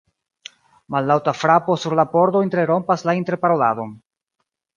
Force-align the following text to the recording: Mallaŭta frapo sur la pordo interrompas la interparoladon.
Mallaŭta 0.95 1.33
frapo 1.39 1.75
sur 1.83 1.95
la 1.99 2.05
pordo 2.15 2.41
interrompas 2.47 3.05
la 3.11 3.17
interparoladon. 3.21 3.95